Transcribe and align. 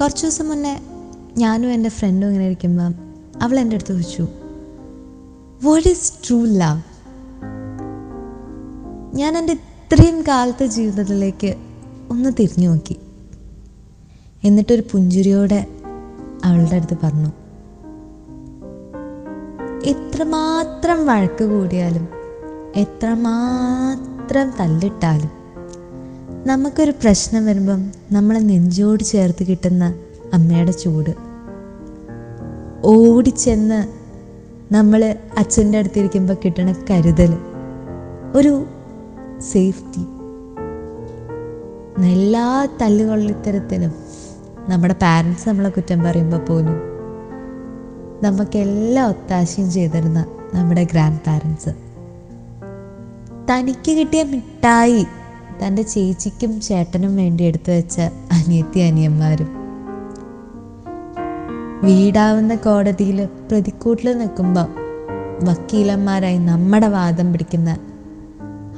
കുറച്ച് 0.00 0.22
ദിവസം 0.22 0.48
മുന്നേ 0.48 0.80
ഞാനും 1.38 1.72
എന്റെ 1.72 1.88
ഫ്രണ്ടും 1.88 2.26
ഇങ്ങനെ 2.26 2.46
ഇരിക്കുമ്പോൾ 2.46 2.94
അവൾ 3.42 3.58
എന്റെ 3.58 3.76
അടുത്ത് 3.76 3.92
ചോദിച്ചു 3.92 4.22
വാട്ട് 5.64 5.88
ഈസ് 5.88 6.12
ട്രൂ 6.28 6.44
ലവ് 6.44 6.82
ഞാൻ 9.16 9.38
എന്റെ 9.38 9.52
ഇത്രയും 9.52 10.22
കാലത്തെ 10.28 10.66
ജീവിതത്തിലേക്ക് 10.66 11.56
ഒന്ന് 12.10 12.32
തിരിഞ്ഞു 12.40 12.68
നോക്കി. 12.68 12.96
എന്നിട്ടൊരു 14.44 14.82
പുഞ്ചിരിയോടെ 14.92 15.66
അവളുടെ 16.44 16.76
അടുത്ത് 16.76 16.98
പറഞ്ഞു 17.02 17.30
എത്രമാത്രം 19.84 21.06
വഴക്ക് 21.06 21.44
കൂടിയാലും 21.44 22.08
എത്രമാത്രം 22.76 24.50
തല്ലിട്ടാലും 24.60 25.45
നമുക്കൊരു 26.46 26.90
പ്രശ്നം 26.90 27.46
വരുമ്പം 27.46 27.92
നമ്മളെ 28.12 28.40
നെഞ്ചോട് 28.40 29.04
ചേർത്ത് 29.04 29.46
കിട്ടുന്ന 29.46 29.84
അമ്മയുടെ 30.34 30.70
ചൂട്. 30.72 31.10
ഓടിച്ചെന്ന് 32.84 33.78
നമ്മൾ 34.74 35.14
അച്ഛന്റെ 35.38 35.78
അടുത്തിരിക്കുമ്പോൾ 35.78 36.36
കിട്ടണ 36.44 36.74
കരുതൽ. 36.90 37.32
ഒരു 38.34 38.66
സേഫ്റ്റി 39.40 40.02
എല്ലാ 42.12 42.68
തല്ലുകൊള്ളിത്തരത്തിനും 42.82 43.92
നമ്മുടെ 44.68 44.94
പാരൻസ് 44.94 45.48
നമ്മളെ 45.48 45.68
കുറ്റം 45.68 46.02
പറയുമ്പോൾ 46.02 46.38
പോലും 46.38 46.78
നമുക്കെല്ലാം 48.22 49.08
ഒത്താശയും 49.08 49.70
ചെയ്തിരുന്ന 49.70 50.26
നമ്മുടെ 50.54 50.84
ഗ്രാൻഡ് 50.84 51.20
പാരൻസ് 51.26 51.72
തനിക്ക് 53.50 53.92
കിട്ടിയ 53.92 54.22
മിഠായി 54.22 55.06
തന്റെ 55.62 55.82
ചേച്ചിക്കും 55.82 56.60
ചേട്ടനും 56.60 57.16
വേണ്ടി 57.16 57.44
എടുത്തു 57.44 57.70
വെച്ച 57.70 58.00
അനിയത്തി 58.32 58.80
അനിയന്മാരും. 58.80 59.50
വീടാവുന്ന 61.84 62.54
കോടതിയിൽ 62.54 63.28
പ്രതിക്കൂട്ടിൽ 63.50 64.18
നിൽക്കുമ്പോൾ 64.18 64.68
വക്കീലന്മാരായി 65.44 66.38
നമ്മുടെ 66.38 66.86
വാദം 66.86 67.32
പിടിക്കുന്ന 67.32 67.70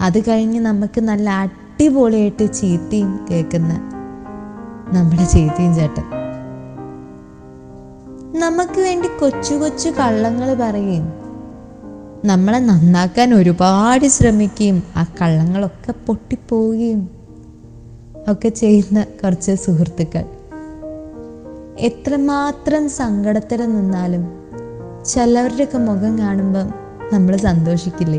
അത് 0.00 0.18
കഴിഞ്ഞ് 0.28 0.60
നമുക്ക് 0.60 1.00
നല്ല 1.00 1.30
അടിപൊളിയായിട്ട് 1.30 2.52
ചീത്തയും 2.52 3.26
കേൾക്കുന്ന 3.30 3.72
നമ്മുടെ 4.92 5.24
ചേച്ചിയും 5.24 5.74
ചേട്ടൻ. 5.74 6.06
നമുക്ക് 8.34 8.80
വേണ്ടി 8.80 9.08
കൊച്ചു 9.20 9.54
കൊച്ചു 9.54 9.88
കള്ളങ്ങൾ 9.88 10.54
പറയുകയും 10.54 11.06
നമ്മളെ 12.24 12.58
നന്നാക്കാൻ 12.58 13.34
ഒരുപാട് 13.34 14.06
ശ്രമിക്കുകയും 14.06 14.82
ആ 14.96 15.06
കള്ളങ്ങളൊക്കെ 15.22 15.94
പൊട്ടിപ്പോവുകയും 16.06 17.08
ഒക്കെ 18.28 18.48
ചെയ്യുന്ന 18.48 19.02
കുറച്ച് 19.02 19.54
സുഹൃത്തുക്കൾ. 19.54 20.24
എത്രമാത്രം 21.78 22.88
സങ്കടത്തിൽ 22.88 23.66
നിന്നാലും 23.66 24.28
ചിലവരുടെയൊക്കെ 25.04 25.78
മുഖം 25.78 26.18
കാണുമ്പം 26.18 26.74
നമ്മൾ 27.12 27.36
സന്തോഷിക്കില്ലേ? 27.36 28.18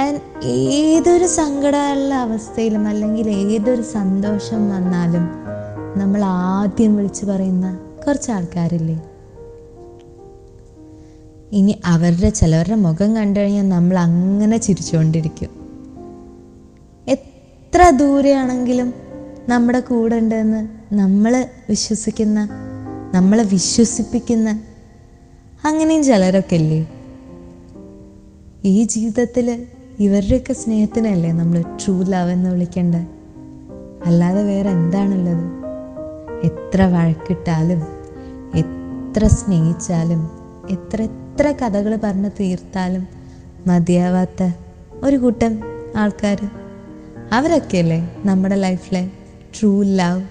ആൻഡ് 0.00 0.44
ഏതൊരു 0.44 1.26
സങ്കടമുള്ള 1.26 2.14
അവസ്ഥയിലും 2.14 2.88
അല്ലെങ്കിൽ 2.88 3.28
ഏതൊരു 3.28 3.82
സന്തോഷം 3.82 4.70
വന്നാലും 4.70 5.28
നമ്മൾ 5.98 6.24
ആദ്യം 6.24 6.96
വിളിച്ചു 6.96 7.26
പറയുന്ന 7.26 7.78
കുറച്ച് 8.06 8.30
ആൾക്കാരില്ലേ? 8.30 9.02
ഇനി 11.52 11.78
അവരുടെ 11.84 12.30
ചിലവരുടെ 12.30 12.74
മുഖം 12.74 13.16
കണ്ടു 13.16 13.40
കഴിഞ്ഞാൽ 13.40 13.68
നമ്മൾ 13.68 13.98
അങ്ങനെ 13.98 14.56
ചിരിച്ചുകൊണ്ടിരിക്കും. 14.56 15.50
എത്ര 17.08 17.90
ദൂരെയാണെങ്കിലും 17.90 18.94
നമ്മുടെ 19.48 19.80
കൂടെ 19.80 20.16
ഉണ്ടെന്ന് 20.16 20.68
നമ്മൾ 20.94 21.46
വിശ്വസിക്കുന്ന 21.68 22.48
നമ്മളെ 23.14 23.42
വിശ്വസിപ്പിക്കുന്ന 23.42 24.60
അങ്ങനെയും 25.64 26.04
ചിലരൊക്കെ 26.04 26.54
ഇല്ലേ? 26.54 26.88
ഈ 28.64 28.84
ജീവിതത്തിൽ 28.84 29.66
ഇവരുടെയൊക്കെ 30.00 30.52
സ്നേഹത്തിനല്ലേ 30.52 31.32
നമ്മൾ 31.32 31.62
ട്രൂ 31.62 32.02
ലവ് 32.02 32.30
എന്ന് 32.30 32.50
വിളിക്കേണ്ടത് 32.50 33.06
അല്ലാതെ 34.06 34.42
വേറെ 34.42 34.70
എന്താണുള്ളത്? 34.70 35.44
എത്ര 36.46 36.82
വഴക്കിട്ടാലും 36.82 37.82
എത്ര 38.54 39.26
സ്നേഹിച്ചാലും 39.26 40.30
എത്ര 40.70 41.08
എത്ര 41.36 41.50
കഥകൾ 41.52 41.96
പറഞ്ഞ് 41.96 42.30
തീർത്താലും 42.40 43.02
മതിയാവാത്ത 43.66 44.42
ഒരു 45.02 45.16
കൂട്ടം 45.16 45.52
ആൾക്കാർ 45.96 46.40
അവരൊക്കെയല്ലേ 47.32 47.98
നമ്മുടെ 48.24 48.56
ലൈഫിലെ 48.56 49.02
ട്രൂ 49.56 49.82
ലവ് 49.82 50.22